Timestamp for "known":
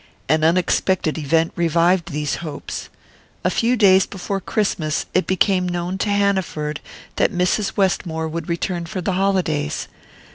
5.69-5.99